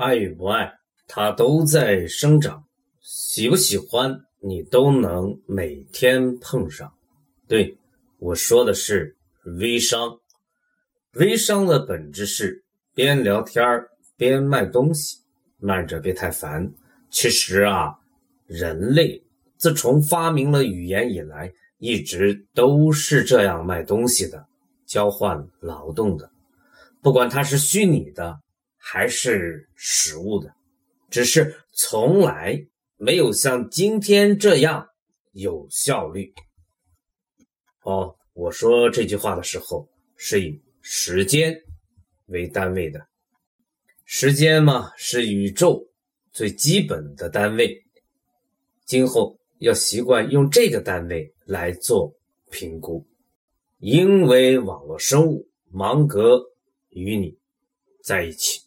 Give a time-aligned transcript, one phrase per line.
[0.00, 0.72] 爱与不爱，
[1.06, 2.64] 它都在生长；
[3.02, 6.90] 喜不喜欢，你都能每天碰上。
[7.46, 7.76] 对
[8.18, 9.14] 我说的是
[9.58, 10.18] 微商。
[11.16, 13.62] 微商的本质是边聊天
[14.16, 15.18] 边卖东西，
[15.58, 16.72] 慢着别太烦。
[17.10, 17.94] 其实啊，
[18.46, 19.22] 人类
[19.58, 24.46] 自从发明了语言以来，一直都是这样卖东西的，
[24.86, 26.30] 交换劳动的。
[27.02, 28.40] 不管它是虚拟的
[28.82, 30.52] 还是实物的，
[31.10, 32.66] 只是从来
[32.96, 34.88] 没有像今天这样
[35.32, 36.32] 有效率。
[37.82, 41.54] 哦，我说这句话的时候是以时间
[42.26, 43.06] 为单位的，
[44.04, 45.86] 时间嘛是宇宙
[46.32, 47.80] 最基本的单位，
[48.86, 52.12] 今后要习惯用这个单位来做
[52.50, 53.06] 评估，
[53.78, 56.42] 因为网络生物芒格
[56.88, 57.38] 与你
[58.02, 58.59] 在一起。